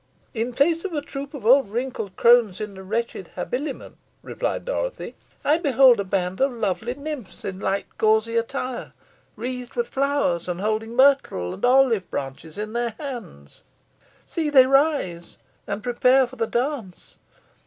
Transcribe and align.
"In 0.33 0.51
place 0.53 0.83
of 0.83 0.93
a 0.93 1.01
troop 1.03 1.35
of 1.35 1.45
old 1.45 1.69
wrinkled 1.69 2.15
crones 2.15 2.59
in 2.59 2.73
wretched 2.89 3.27
habiliments," 3.35 3.99
replied 4.23 4.65
Dorothy, 4.65 5.13
"I 5.45 5.59
behold 5.59 5.99
a 5.99 6.03
band 6.03 6.41
of 6.41 6.51
lovely 6.51 6.95
nymphs 6.95 7.45
in 7.45 7.59
light 7.59 7.85
gauzy 7.99 8.35
attire, 8.35 8.93
wreathed 9.35 9.75
with 9.75 9.89
flowers, 9.89 10.47
and 10.47 10.59
holding 10.59 10.95
myrtle 10.95 11.53
and 11.53 11.63
olive 11.63 12.09
branches 12.09 12.57
in 12.57 12.73
their 12.73 12.95
hands. 12.99 13.61
See 14.25 14.49
they 14.49 14.65
rise, 14.65 15.37
and 15.67 15.83
prepare 15.83 16.25
for 16.25 16.35
the 16.37 16.47
dance. 16.47 17.19